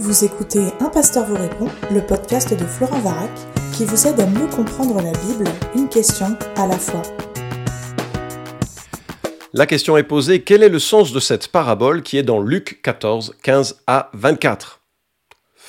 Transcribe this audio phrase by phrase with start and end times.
[0.00, 3.30] Vous écoutez Un pasteur vous répond, le podcast de Florent Varac,
[3.72, 7.02] qui vous aide à mieux comprendre la Bible, une question à la fois.
[9.52, 12.80] La question est posée, quel est le sens de cette parabole qui est dans Luc
[12.82, 14.78] 14, 15 à 24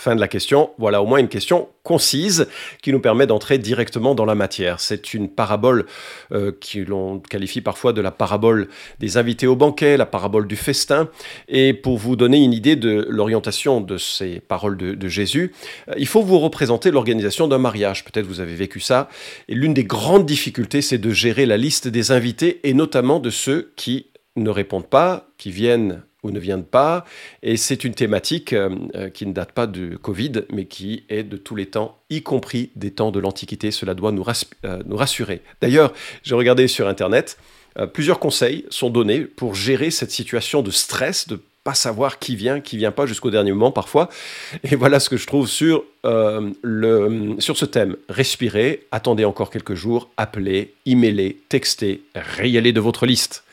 [0.02, 0.70] Fin de la question.
[0.77, 2.47] Voilà au moins une question concise
[2.82, 4.79] qui nous permet d'entrer directement dans la matière.
[4.79, 5.88] C'est une parabole
[6.32, 8.70] euh, qui l'on qualifie parfois de la parabole
[9.01, 11.09] des invités au banquet, la parabole du festin.
[11.50, 15.51] Et pour vous donner une idée de l'orientation de ces paroles de, Jésus,
[15.89, 18.05] euh, il faut vous représenter l'organisation d'un mariage.
[18.05, 19.10] Peut-être vous avez vécu ça.
[19.50, 23.29] Et l'une des grandes difficultés, c'est de gérer la liste des invités et notamment de
[23.29, 24.05] ceux qui
[24.38, 27.05] ne répondent pas, qui viennent ou ne viennent pas.
[27.43, 31.23] Et c'est une thématique euh, euh, qui ne date pas du Covid, mais qui est
[31.23, 33.72] de tous les temps, y compris des temps de l'Antiquité.
[33.72, 34.25] Cela doit nous,
[34.66, 35.41] euh, nous rassurer.
[35.61, 37.38] D'ailleurs, j'ai regardé sur Internet,
[37.94, 42.59] plusieurs conseils sont donnés pour gérer cette situation de stress, de pas savoir qui vient,
[42.59, 44.09] qui vient pas jusqu'au dernier moment parfois.
[44.69, 47.95] Et voilà ce que je trouve sur, le, sur ce thème.
[48.09, 53.45] Respirez, attendez encore quelques jours, appelez, emailez, textez, rayez de votre liste.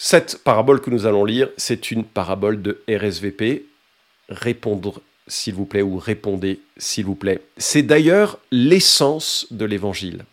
[0.00, 3.64] Cette parabole que nous allons lire, c'est une parabole de RSVP.
[4.28, 7.42] Répondre, s'il vous plaît, ou répondez, s'il vous plaît.
[7.56, 10.24] C'est d'ailleurs l'essence de l'évangile.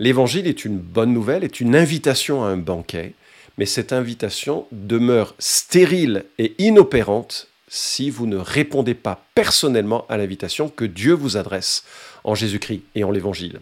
[0.00, 3.14] L'évangile est une bonne nouvelle, est une invitation à un banquet,
[3.56, 10.68] mais cette invitation demeure stérile et inopérante si vous ne répondez pas personnellement à l'invitation
[10.68, 11.84] que Dieu vous adresse
[12.24, 13.60] en Jésus-Christ et en l'Évangile.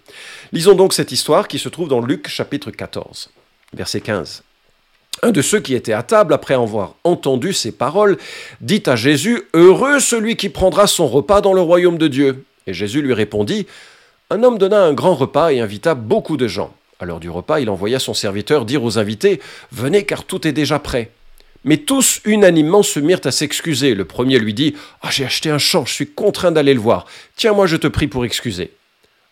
[0.53, 3.28] Lisons donc cette histoire qui se trouve dans Luc chapitre 14,
[3.75, 4.44] verset 15.
[5.20, 8.16] Un de ceux qui étaient à table, après avoir entendu ces paroles,
[8.60, 12.44] dit à Jésus, Heureux celui qui prendra son repas dans le royaume de Dieu.
[12.66, 13.66] Et Jésus lui répondit,
[14.30, 16.74] Un homme donna un grand repas et invita beaucoup de gens.
[16.98, 20.52] À l'heure du repas, il envoya son serviteur dire aux invités, Venez car tout est
[20.52, 21.10] déjà prêt.
[21.64, 23.94] Mais tous unanimement se mirent à s'excuser.
[23.94, 27.06] Le premier lui dit, Ah, j'ai acheté un champ, je suis contraint d'aller le voir.
[27.36, 28.72] Tiens, moi je te prie pour excuser.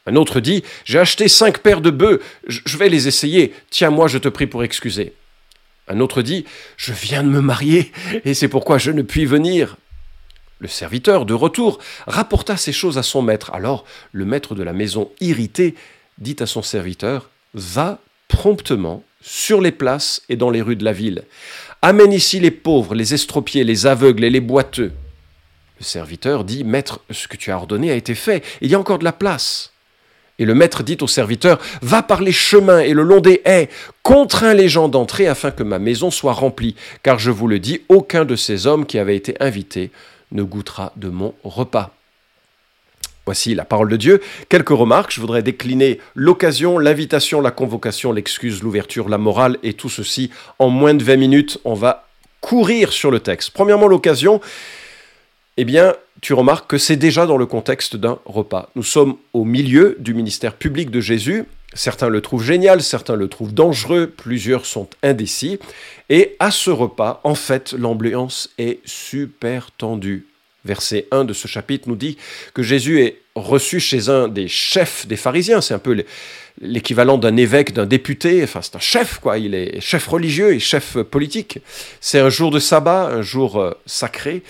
[0.06, 3.53] Un autre dit, J'ai acheté cinq paires de bœufs, je vais les essayer.
[3.71, 5.15] Tiens, moi je te prie pour excuser.
[5.91, 6.45] Un autre dit,
[6.77, 7.91] Je viens de me marier,
[8.25, 9.77] et c'est pourquoi je ne puis venir.
[10.61, 13.51] Le serviteur, de retour, rapporta ces choses à son maître.
[13.53, 15.75] Alors le maître de la maison, irrité,
[16.19, 17.99] dit à son serviteur, Va
[18.29, 21.25] promptement sur les places et dans les rues de la ville.
[21.83, 24.93] Amène ici les pauvres, les estropiés, les aveugles et les boiteux.
[25.79, 28.79] Le serviteur dit, Maître, ce que tu as ordonné a été fait, il y a
[28.79, 29.69] encore de la place.
[30.41, 33.69] Et le maître dit au serviteur, Va par les chemins et le long des haies,
[34.03, 36.75] contrains les gens d'entrer afin que ma maison soit remplie,
[37.05, 39.91] car je vous le dis, aucun de ces hommes qui avaient été invités
[40.33, 41.95] ne goûtera de mon repas.
[43.27, 44.21] Voici la parole de Dieu.
[44.49, 45.12] Quelques remarques.
[45.12, 50.69] Je voudrais décliner l'occasion, l'invitation, la convocation, l'excuse, l'ouverture, la morale et tout ceci en
[50.69, 51.59] moins de 20 minutes.
[51.65, 52.09] On va
[52.41, 53.50] courir sur le texte.
[53.50, 54.41] Premièrement, l'occasion.
[55.56, 58.70] Eh bien, tu remarques que c'est déjà dans le contexte d'un repas.
[58.75, 61.44] Nous sommes au milieu du ministère public de Jésus.
[61.72, 65.58] Certains le trouvent génial, certains le trouvent dangereux, plusieurs sont indécis.
[66.08, 70.26] Et à ce repas, en fait, l'ambiance est super tendue.
[70.64, 72.19] Verset 1 de ce chapitre nous dit
[72.52, 75.60] que Jésus est reçu chez un des chefs des pharisiens.
[75.60, 76.04] C'est un peu
[76.60, 78.42] l'équivalent d'un évêque, d'un député.
[78.42, 79.38] Enfin, c'est un chef, quoi.
[79.38, 81.60] Il est chef religieux et chef politique.
[82.00, 84.42] C'est un jour de sabbat, un jour euh, sacré.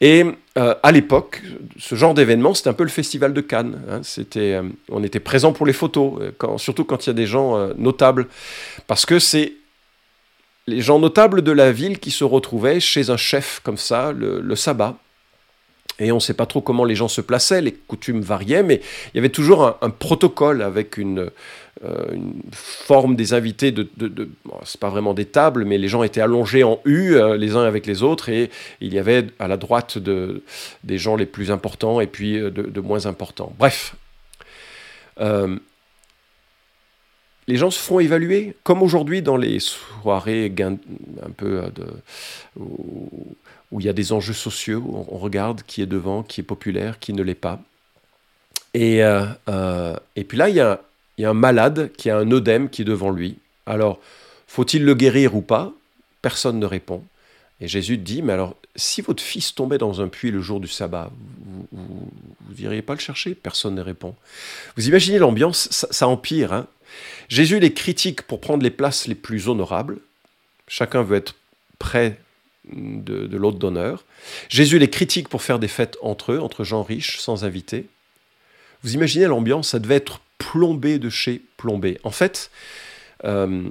[0.00, 0.24] Et
[0.56, 1.42] euh, à l'époque,
[1.78, 3.82] ce genre d'événement, c'était un peu le festival de Cannes.
[3.90, 4.00] Hein.
[4.02, 7.26] C'était, euh, on était présent pour les photos, euh, surtout quand il y a des
[7.26, 8.28] gens notables,
[8.86, 9.54] parce que c'est
[10.66, 14.54] les gens notables de la ville qui se retrouvaient chez un chef comme ça, le
[14.54, 14.96] sabbat.
[16.00, 18.80] Et on ne sait pas trop comment les gens se plaçaient, les coutumes variaient, mais
[19.12, 21.30] il y avait toujours un, protocole avec une,
[21.84, 23.88] euh, une, forme des invités de...
[23.96, 24.28] de,
[24.78, 27.84] pas vraiment des tables, mais les gens étaient allongés en U euh, les uns avec
[27.86, 28.48] les autres, et
[28.80, 30.42] il y avait à la droite de,
[30.84, 33.52] des gens les plus importants et puis euh, de, moins importants.
[33.58, 33.96] Bref.
[37.48, 41.62] les gens se font évaluer, comme aujourd'hui dans les soirées un peu
[43.72, 47.12] il y a des enjeux sociaux, on regarde qui est devant, qui est populaire, qui
[47.12, 47.60] ne l'est pas.
[48.74, 50.80] Et, euh, euh, et puis là, il y, a,
[51.16, 53.38] il y, a, un malade qui a un œdème qui est devant lui.
[53.66, 53.98] Alors,
[54.46, 55.72] faut-il le guérir ou pas?
[56.22, 57.02] Personne ne répond.
[57.60, 60.68] Et Jésus dit, mais alors, si votre fils tombait dans un puits le jour du
[60.68, 61.10] sabbat,
[61.72, 62.10] vous
[62.56, 63.34] n'iriez pas le chercher?
[63.34, 64.14] Personne ne répond.
[64.76, 66.52] Vous imaginez l'ambiance, ça, empire.
[66.52, 66.66] Hein
[67.28, 69.98] Jésus les critique pour prendre les places les plus honorables.
[70.68, 71.34] Chacun veut être
[71.78, 72.18] près
[72.72, 74.04] de, l'hôte d'honneur.
[74.48, 77.86] Jésus les critique pour faire des fêtes entre eux, entre gens riches, sans invités.
[78.82, 81.98] Vous imaginez l'ambiance, ça devait être plombé de chez plombé.
[82.04, 82.50] En fait,
[83.24, 83.68] euh,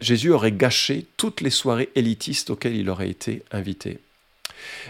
[0.00, 3.98] Jésus aurait gâché toutes les soirées élitistes auxquelles il aurait été invité.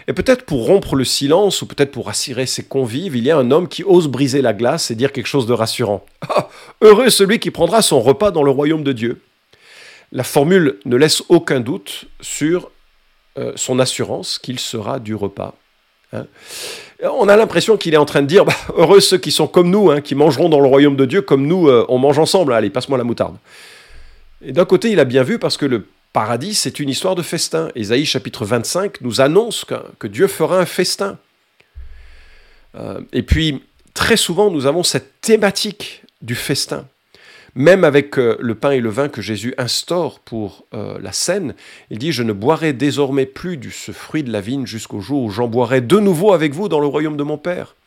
[0.07, 3.37] Et peut-être pour rompre le silence ou peut-être pour rassurer ses convives, il y a
[3.37, 6.05] un homme qui ose briser la glace et dire quelque chose de rassurant.
[6.29, 6.49] Ah,
[6.81, 9.21] heureux celui qui prendra son repas dans le royaume de Dieu.
[10.15, 12.71] La formule ne laisse aucun doute sur
[13.37, 15.55] euh, son assurance qu'il sera du repas.
[16.13, 16.25] Hein.
[17.03, 19.69] On a l'impression qu'il est en train de dire bah, heureux ceux qui sont comme
[19.69, 22.53] nous, hein, qui mangeront dans le royaume de Dieu comme nous, euh, on mange ensemble.
[22.53, 23.35] Allez, passe-moi la moutarde.
[24.41, 27.21] Et d'un côté, il a bien vu parce que le paradis, c'est une histoire de
[27.21, 27.67] festin.
[27.75, 29.65] Ésaïe chapitre 25 nous annonce
[29.99, 31.17] que, Dieu fera un festin.
[32.75, 33.63] Euh, et puis,
[33.93, 36.87] très souvent, nous avons cette thématique du festin.
[37.55, 41.55] Même avec euh, le pain et le vin que Jésus instaure pour euh, la scène,
[41.89, 45.23] il dit, je ne boirai désormais plus du ce fruit de la vigne jusqu'au jour
[45.23, 47.77] où j'en boirai de nouveau avec vous dans le royaume de mon Père.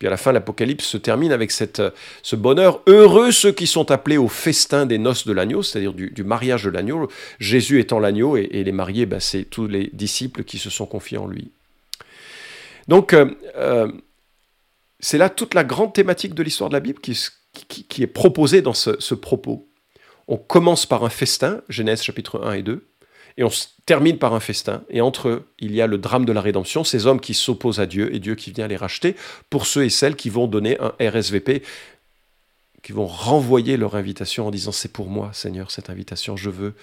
[0.00, 1.90] Puis à la fin, l'Apocalypse se termine avec cette, euh,
[2.24, 2.80] ce bonheur.
[2.88, 6.70] Heureux ceux qui sont appelés au festin des noces de l'agneau, c'est-à-dire du, mariage de
[6.70, 7.08] l'agneau.
[7.38, 11.18] Jésus étant l'agneau et, les mariés, ben, c'est tous les disciples qui se sont confiés
[11.18, 11.52] en lui.
[12.88, 13.14] Donc,
[14.98, 17.16] c'est là toute la grande thématique de l'histoire de la Bible qui,
[17.54, 19.68] qui, est proposée dans ce, ce propos.
[20.28, 22.86] On commence par un festin, Genèse chapitre 1 et 2
[23.36, 23.50] et on
[23.86, 24.82] termine par un festin.
[24.90, 27.80] Et entre eux, il y a le drame de la rédemption, ces hommes qui s'opposent
[27.80, 29.16] à Dieu et Dieu qui vient les racheter,
[29.50, 31.62] pour ceux et celles qui vont donner un RSVP,
[32.82, 36.74] qui vont renvoyer leur invitation en disant c'est pour moi, Seigneur, cette invitation, je veux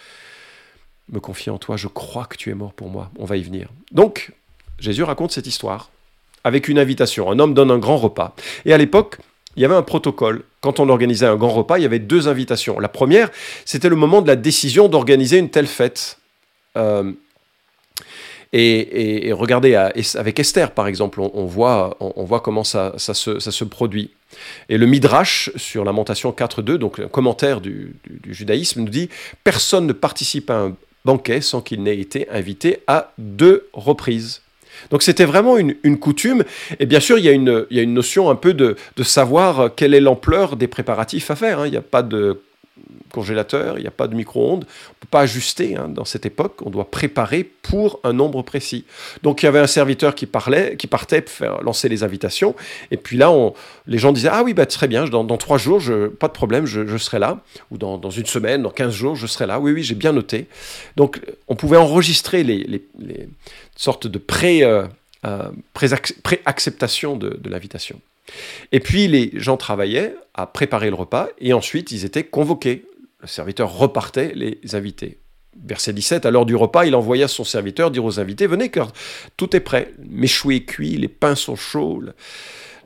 [1.10, 3.44] me confier en toi, je crois que tu es mort pour moi, on va y
[3.44, 3.70] venir.
[3.92, 4.34] Donc,
[4.80, 5.90] Jésus raconte cette histoire
[6.44, 7.30] avec une invitation.
[7.30, 8.36] Un homme donne un grand repas.
[8.66, 9.20] Et à l'époque,
[9.56, 10.44] il y avait un protocole.
[10.62, 12.80] Quand on organisait un grand repas, il y avait deux invitations.
[12.80, 13.30] La première,
[13.66, 16.20] c'était le moment de la décision d'organiser une telle fête.
[16.78, 17.12] Euh,
[18.54, 21.98] et, regardez avec Esther, par exemple, on, voit,
[22.44, 24.12] comment ça, se, produit.
[24.68, 27.96] Et le Midrash sur Lamentation 4.2, donc un commentaire du,
[28.26, 29.10] judaïsme, nous dit
[29.46, 30.76] Personne ne participe à un
[31.06, 34.42] banquet sans qu'il n'ait été invité à deux reprises.
[34.90, 36.44] Donc c'était vraiment une, coutume.
[36.80, 38.76] Et bien sûr, il y, a une, il y a une notion un peu de,
[39.04, 41.60] savoir quelle est l'ampleur des préparatifs à faire.
[41.60, 41.68] Hein.
[41.68, 42.40] Il n'y a pas de
[43.12, 46.26] congélateur, il n'y a pas de micro-ondes, on ne peut pas ajuster hein, dans cette
[46.26, 48.86] époque, on doit préparer pour un nombre précis.
[49.24, 52.56] Donc il y avait un serviteur qui parlait, qui partait pour faire lancer les invitations,
[52.92, 53.54] et puis là, on,
[53.88, 55.82] les gens disaient Ah oui, bah, très bien, dans, trois jours,
[56.20, 57.40] pas de problème, je, serai là,
[57.72, 59.60] ou dans, une semaine, dans 15 jours, je serai là.
[59.60, 60.48] Oui, oui, j'ai bien noté.
[60.96, 62.84] Donc on pouvait enregistrer les,
[63.76, 64.88] sortes de euh,
[65.26, 65.52] euh,
[66.46, 68.00] acceptation de l'invitation.
[68.72, 72.86] Et puis les gens travaillaient à préparer le repas et ensuite ils étaient convoqués.
[73.22, 75.20] Le serviteur repartait les invités.
[75.64, 78.92] Verset 17, à l'heure du repas, il envoya son serviteur dire aux invités Venez, car
[79.36, 79.92] tout est prêt.
[80.00, 82.14] Méchoui est cuit, les pains sont chauds, la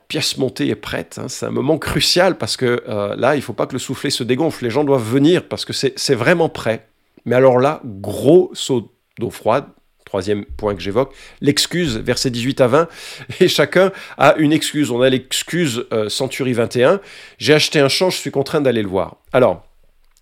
[0.08, 1.18] pièce montée est prête.
[1.18, 1.28] Hein.
[1.28, 4.10] C'est un moment crucial parce que euh, là, il ne faut pas que le soufflet
[4.10, 4.64] se dégonfle.
[4.64, 6.88] Les gens doivent venir parce que c'est vraiment prêt.
[7.24, 9.66] Mais alors là, gros saut d'eau froide,
[10.04, 12.88] troisième point que j'évoque, l'excuse, versets 18 à 20,
[13.40, 14.90] et chacun a une excuse.
[14.90, 17.00] On a l'excuse euh, Century 21,
[17.38, 19.16] j'ai acheté un champ, je suis contraint d'aller le voir.
[19.32, 19.64] Alors,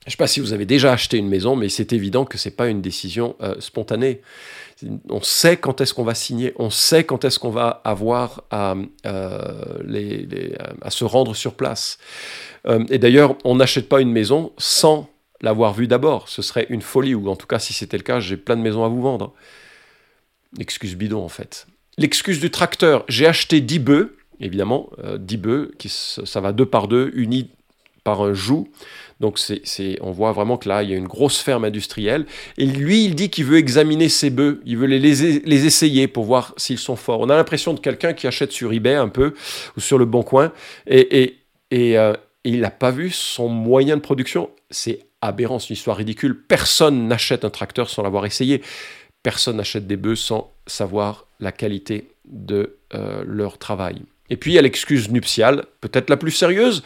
[0.04, 2.36] je ne sais pas si vous avez déjà acheté une maison, mais c'est évident que
[2.36, 4.20] ce n'est pas une décision euh, spontanée.
[5.08, 8.74] On sait quand est-ce qu'on va signer, on sait quand est-ce qu'on va avoir à,
[9.06, 9.88] euh,
[10.88, 11.98] se rendre sur place.
[12.90, 15.08] et d'ailleurs, on n'achète pas une maison sans
[15.40, 16.28] l'avoir vue d'abord.
[16.28, 18.62] Ce serait une folie, ou en tout cas, si c'était le cas, j'ai plein de
[18.62, 19.32] maisons à vous vendre.
[20.58, 21.66] L'excuse bidon en fait.
[21.96, 26.88] L'excuse du tracteur, j'ai acheté 10 bœufs, évidemment, 10 euh, bœufs, ça va deux par
[26.88, 27.50] deux, unis
[28.02, 28.68] par un joug.
[29.20, 32.26] Donc c'est, on voit vraiment que là, il y a une grosse ferme industrielle.
[32.58, 36.24] Et lui, il dit qu'il veut examiner ses bœufs, il veut les, les, essayer pour
[36.24, 37.20] voir s'ils sont forts.
[37.20, 39.34] On a l'impression de quelqu'un qui achète sur eBay un peu,
[39.76, 40.52] ou sur le Bon Coin,
[40.86, 41.38] et, et,
[41.70, 44.50] et, euh, il n'a pas vu son moyen de production.
[44.70, 46.44] C'est aberrant, c'est une histoire ridicule.
[46.46, 48.62] Personne n'achète un tracteur sans l'avoir essayé.
[49.22, 54.02] Personne n'achète des bœufs sans savoir la qualité de euh, leur travail.
[54.30, 56.82] Et puis il y a l'excuse nuptiale, peut-être la plus sérieuse,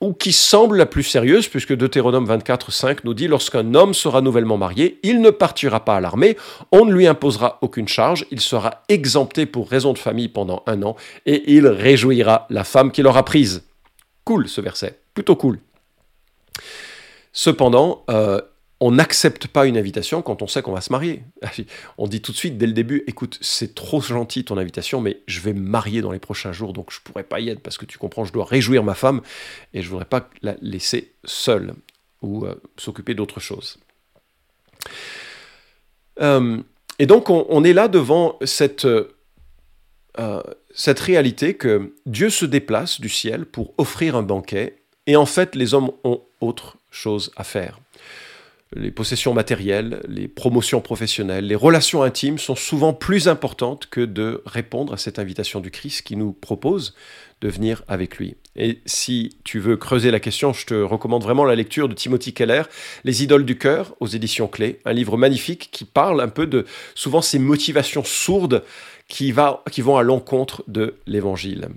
[0.00, 4.20] ou qui semble la plus sérieuse, puisque Deutéronome 24, 5 nous dit Lorsqu'un homme sera
[4.20, 6.36] nouvellement marié, il ne partira pas à l'armée,
[6.72, 10.82] on ne lui imposera aucune charge, il sera exempté pour raison de famille pendant un
[10.82, 13.64] an, et il réjouira la femme qu'il aura prise.
[14.24, 15.58] Cool ce verset, plutôt cool.
[17.32, 18.40] Cependant, euh,
[18.80, 21.22] on n'accepte pas une invitation quand on sait qu'on va se marier.
[21.98, 25.18] On dit tout de suite dès le début, écoute, c'est trop gentil ton invitation, mais
[25.26, 27.60] je vais me marier dans les prochains jours, donc je ne pourrai pas y être
[27.60, 29.20] parce que tu comprends, je dois réjouir ma femme
[29.74, 31.74] et je ne voudrais pas la laisser seule
[32.22, 33.78] ou euh, s'occuper d'autre chose.
[36.20, 36.58] Euh,
[36.98, 40.42] et donc on, est là devant euh,
[40.74, 45.54] cette réalité que Dieu se déplace du ciel pour offrir un banquet et en fait
[45.54, 47.80] les hommes ont autre chose à faire.
[48.76, 54.42] Les possessions matérielles, les promotions professionnelles, les relations intimes sont souvent plus importantes que de
[54.46, 56.94] répondre à cette invitation du Christ qui nous propose
[57.40, 58.36] de venir avec lui.
[58.54, 62.32] Et si tu veux creuser la question, je te recommande vraiment la lecture de Timothy
[62.32, 62.62] Keller,
[63.04, 66.64] Les idoles du cœur, aux éditions Clés, un livre magnifique qui parle un peu de
[66.94, 68.62] souvent ces motivations sourdes
[69.08, 71.70] qui vont à l'encontre de l'évangile.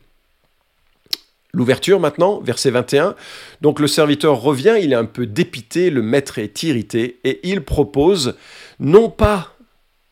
[1.56, 3.16] L'ouverture maintenant, verset 21.
[3.62, 7.62] Donc le serviteur revient, il est un peu dépité, le maître est irrité, et il
[7.62, 8.36] propose
[8.80, 9.56] non pas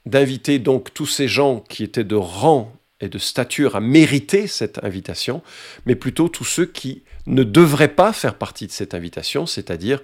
[0.06, 4.84] d'inviter donc tous ces gens qui étaient de rang et de stature à mériter cette
[4.84, 5.42] invitation,
[5.88, 10.00] mais plutôt tous ceux qui ne devraient pas faire partie de cette invitation, c'est-à-dire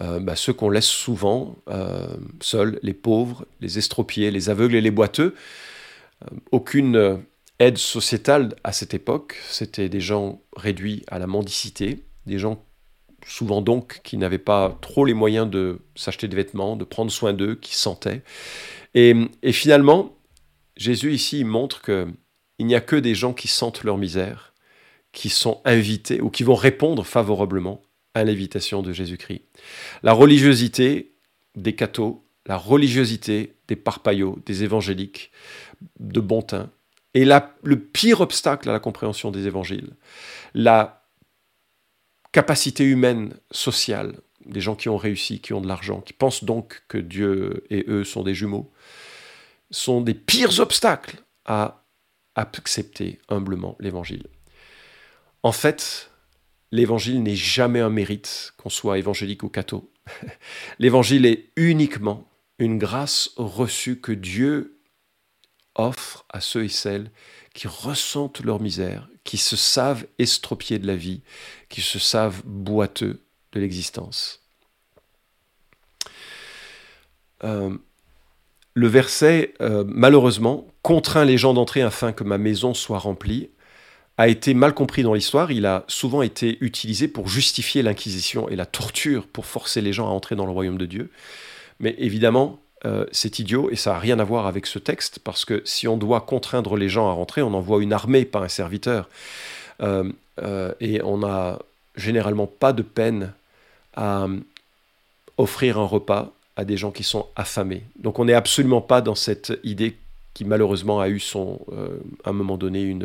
[0.00, 2.06] euh, bah, ceux qu'on laisse souvent euh,
[2.40, 5.34] seuls, les pauvres, les estropiés, les aveugles et les boiteux.
[6.22, 7.20] Euh, aucune
[7.58, 9.36] aide sociétale à cette époque.
[9.48, 12.64] C'était des gens réduits à la mendicité, des gens
[13.26, 17.32] souvent donc qui n'avaient pas trop les moyens de s'acheter des vêtements, de prendre soin
[17.32, 18.22] d'eux, qui sentaient.
[18.94, 19.14] Et,
[19.52, 20.16] finalement,
[20.76, 22.06] Jésus ici montre que
[22.60, 24.52] il n'y a que des gens qui sentent leur misère,
[25.12, 27.82] qui sont invités ou qui vont répondre favorablement
[28.14, 29.42] à l'invitation de Jésus-Christ.
[30.02, 31.14] La religiosité
[31.54, 35.30] des cathos, la religiosité des parpaillots, des évangéliques
[36.00, 36.70] de bon teint,
[37.18, 39.90] et le pire obstacle à la compréhension des évangiles,
[40.54, 41.04] la
[42.30, 46.84] capacité humaine, sociale, des gens qui ont réussi, qui ont de l'argent, qui pensent donc
[46.86, 48.70] que Dieu et eux sont des jumeaux,
[49.72, 51.84] sont des pires obstacles à
[52.36, 54.28] accepter humblement l'évangile.
[55.42, 56.12] En fait,
[56.70, 59.90] l'évangile n'est jamais un mérite, qu'on soit évangélique ou catho.
[60.78, 62.28] L'évangile est uniquement
[62.60, 64.77] une grâce reçue que Dieu
[65.78, 67.10] offre à ceux et celles
[67.54, 71.22] qui ressentent leur misère, qui se savent estropiés de la vie,
[71.68, 74.42] qui se savent boiteux de l'existence.
[77.44, 77.76] Euh,
[78.74, 83.50] le verset, euh, malheureusement, contraint les gens d'entrer afin que ma maison soit remplie,
[84.18, 85.52] a été mal compris dans l'histoire.
[85.52, 90.06] Il a souvent été utilisé pour justifier l'inquisition et la torture, pour forcer les gens
[90.08, 91.10] à entrer dans le royaume de Dieu.
[91.80, 95.44] Mais évidemment, euh, c'est idiot et ça n'a rien à voir avec ce texte, parce
[95.44, 98.48] que si on doit contraindre les gens à rentrer, on envoie une armée, pas un
[98.48, 99.08] serviteur.
[99.82, 100.10] Euh,
[100.42, 101.58] euh, et on n'a
[101.96, 103.32] généralement pas de peine
[103.96, 104.28] à
[105.36, 107.82] offrir un repas à des gens qui sont affamés.
[107.98, 109.96] Donc on n'est absolument pas dans cette idée
[110.34, 111.60] qui malheureusement a eu son,
[112.22, 113.02] à un moment donné une,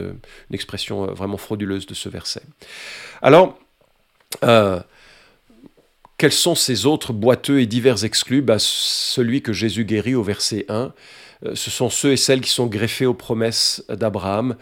[0.49, 2.43] une, expression vraiment frauduleuse de ce verset.
[3.23, 3.57] Alors,
[6.23, 10.65] quels sont ces autres boiteux et divers exclus bah, Celui que Jésus guérit au verset
[10.69, 10.93] 1,
[11.45, 14.55] euh, ce sont ceux et celles qui sont greffés aux promesses d'Abraham.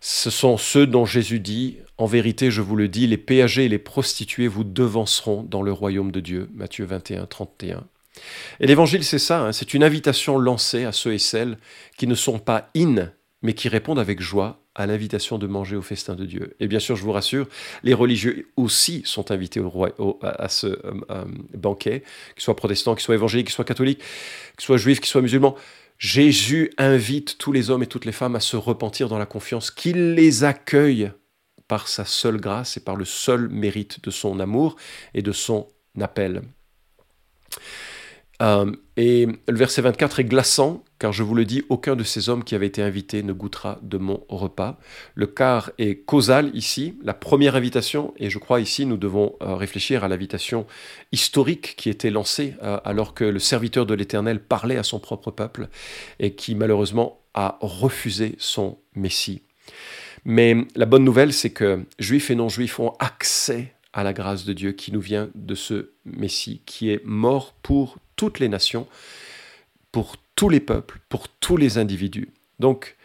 [0.00, 3.68] Ce sont ceux dont Jésus dit, en vérité je vous le dis, les péagers et
[3.68, 6.50] les prostituées vous devanceront dans le royaume de Dieu.
[6.56, 7.84] Matthieu 21, 31.
[8.58, 11.56] Et l'évangile, c'est ça, hein, c'est une invitation lancée à ceux et celles
[11.96, 13.12] qui ne sont pas in,
[13.46, 16.56] mais qui répondent avec joie à l'invitation de manger au festin de Dieu.
[16.58, 17.46] Et bien sûr, je vous rassure,
[17.84, 21.24] les religieux aussi sont invités au roi, à, ce euh, euh,
[21.54, 22.02] banquet,
[22.34, 24.00] qu'ils soient protestants, qu'ils soient évangéliques, qu'ils soient catholiques,
[24.56, 25.54] qu'ils soient juifs, qu'ils soient musulmans.
[25.96, 29.70] Jésus invite tous les hommes et toutes les femmes à se repentir dans la confiance
[29.70, 31.12] qu'il les accueille
[31.68, 34.74] par sa seule grâce et par le seul mérite de son amour
[35.14, 35.68] et de son
[36.00, 36.42] appel.
[38.42, 42.28] Euh, et le verset 24 est glaçant, car je vous le dis, aucun de ces
[42.28, 44.78] hommes qui avaient été invités ne goûtera de mon repas.
[45.14, 49.54] Le car est causal ici, la première invitation, et je crois ici nous devons euh,
[49.54, 50.66] réfléchir à l'invitation
[51.12, 55.30] historique qui était lancée euh, alors que le serviteur de l'Éternel parlait à son propre
[55.30, 55.68] peuple
[56.18, 59.42] et qui malheureusement a refusé son Messie.
[60.24, 64.52] Mais la bonne nouvelle, c'est que juifs et non-juifs ont accès à la grâce de
[64.52, 68.86] Dieu qui nous vient de ce Messie qui est mort pour toutes les nations,
[69.92, 72.28] pour tous les peuples, pour tous les individus.
[72.58, 72.96] Donc,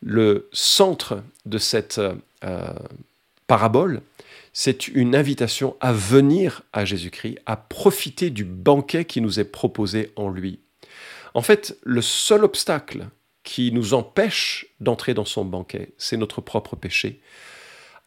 [0.00, 2.00] le centre de cette
[2.44, 2.72] euh,
[3.46, 4.02] parabole,
[4.52, 10.12] c'est une invitation à venir à Jésus-Christ, à profiter du banquet qui nous est proposé
[10.16, 10.60] en lui.
[11.34, 13.08] En fait, le seul obstacle
[13.44, 17.20] qui nous empêche d'entrer dans son banquet, c'est notre propre péché,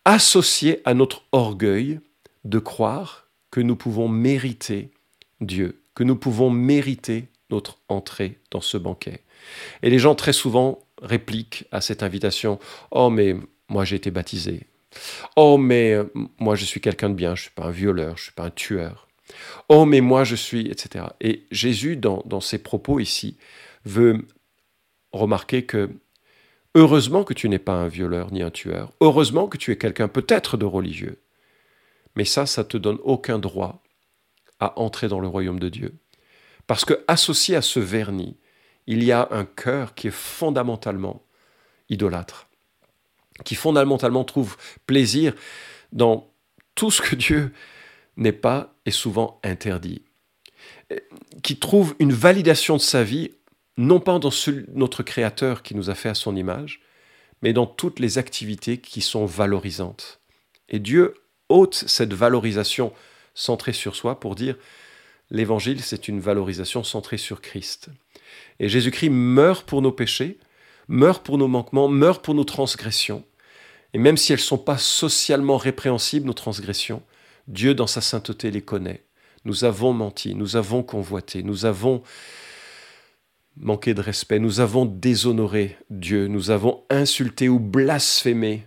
[0.05, 1.99] associé à notre orgueil
[2.43, 4.91] de croire que nous pouvons mériter
[5.39, 9.19] Dieu que nous pouvons mériter notre entrée dans ce banquet.
[9.83, 12.57] Et les gens très souvent répliquent à cette invitation
[12.89, 13.35] Oh, mais
[13.69, 14.65] moi j'ai été baptisé.
[15.35, 16.05] Oh, mais euh,
[16.39, 18.31] moi je suis quelqu'un de bien, je ne suis pas un violeur, je ne suis
[18.31, 19.07] pas un tueur.
[19.69, 21.05] Oh, mais moi je suis, etc.
[21.21, 23.37] Et Jésus, dans, dans ses propos ici,
[23.85, 24.27] veut
[25.11, 25.91] remarquer que
[26.73, 30.07] heureusement que tu n'es pas un violeur ni un tueur, heureusement que tu es quelqu'un
[30.07, 31.21] peut-être de religieux,
[32.15, 33.83] mais ça, ça te donne aucun droit
[34.61, 35.95] à entrer dans le royaume de Dieu.
[36.67, 38.37] Parce que associé à ce vernis,
[38.87, 41.23] il y a un cœur qui est fondamentalement
[41.89, 42.47] idolâtre,
[43.43, 45.33] qui fondamentalement trouve plaisir
[45.91, 46.31] dans
[46.75, 47.51] tout ce que Dieu
[48.15, 50.03] n'est pas et souvent interdit,
[51.43, 53.31] qui trouve une validation de sa vie
[53.77, 54.31] non pas dans
[54.73, 56.81] notre Créateur qui nous a fait à son image,
[57.41, 60.21] mais dans toutes les activités qui sont valorisantes.
[60.69, 61.15] Et Dieu
[61.49, 62.93] ôte cette valorisation
[63.33, 64.55] centrée sur soi pour dire
[65.29, 67.89] l'évangile, c'est une valorisation centrée sur Christ.
[68.59, 70.37] Et Jésus-Christ meurt pour nos péchés,
[70.87, 73.23] meurt pour nos manquements, meurt pour nos transgressions.
[73.93, 77.01] Et même si elles ne sont pas socialement répréhensibles, nos transgressions,
[77.47, 79.03] Dieu, dans sa sainteté, les connaît.
[79.43, 82.03] Nous avons menti, nous avons convoité, nous avons
[83.57, 88.65] manqué de respect, nous avons déshonoré Dieu, nous avons insulté ou blasphémé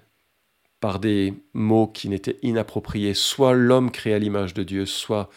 [0.85, 5.31] par des mots qui n'étaient inappropriés, soit l'homme créé à l'image de Dieu, soit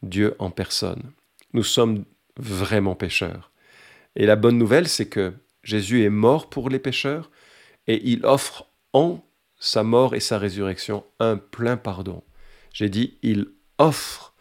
[0.00, 1.12] Dieu en personne.
[1.52, 2.06] Nous sommes
[2.38, 3.52] vraiment pécheurs.
[4.14, 7.30] Et la bonne nouvelle, c'est que Jésus est mort pour les pécheurs
[7.86, 9.22] et il offre en
[9.58, 12.22] sa mort et sa résurrection un plein pardon.
[12.72, 14.32] J'ai dit, il offre.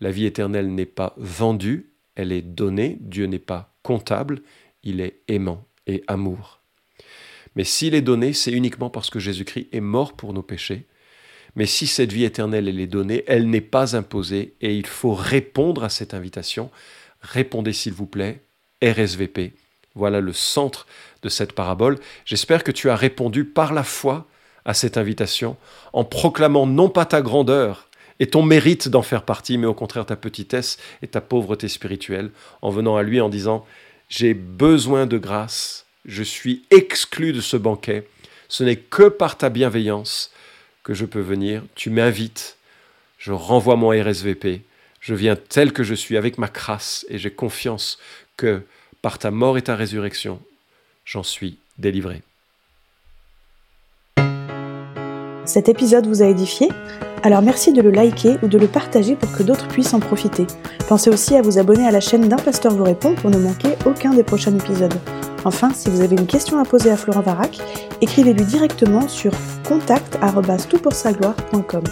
[0.00, 2.98] La vie éternelle n'est pas vendue, elle est donnée.
[3.00, 4.42] Dieu n'est pas comptable,
[4.82, 6.60] il est aimant et amour.
[7.56, 10.86] Mais s'il est donné, c'est uniquement parce que Jésus-Christ est mort pour nos péchés.
[11.56, 15.14] Mais si cette vie éternelle, elle est donnée, elle n'est pas imposée et il faut
[15.14, 16.70] répondre à cette invitation.
[17.20, 18.42] Répondez s'il vous plaît,
[18.82, 19.52] RSVP.
[19.94, 20.86] Voilà le centre
[21.22, 21.98] de cette parabole.
[22.24, 24.26] J'espère que tu as répondu par la foi
[24.64, 25.56] à cette invitation
[25.92, 30.06] en proclamant non pas ta grandeur et ton mérite d'en faire partie, mais au contraire
[30.06, 32.30] ta petitesse et ta pauvreté spirituelle,
[32.62, 33.66] en venant à lui en disant,
[34.08, 38.06] j'ai besoin de grâce, je suis exclu de ce banquet,
[38.48, 40.30] ce n'est que par ta bienveillance
[40.82, 42.56] que je peux venir, tu m'invites,
[43.18, 44.62] je renvoie mon RSVP,
[45.00, 47.98] je viens tel que je suis avec ma crasse et j'ai confiance
[48.36, 48.62] que
[49.02, 50.40] par ta mort et ta résurrection,
[51.04, 52.22] j'en suis délivré.
[55.46, 56.68] Cet épisode vous a édifié?
[57.24, 60.46] Alors merci de le liker ou de le partager pour que d'autres puissent en profiter.
[60.88, 63.70] Pensez aussi à vous abonner à la chaîne d'un pasteur vous répond pour ne manquer
[63.86, 64.92] aucun des prochains épisodes.
[65.46, 67.60] Enfin, si vous avez une question à poser à Florent Varac,
[68.02, 69.32] écrivez-lui directement sur
[69.66, 71.84] contact.toutpoursagloire.com.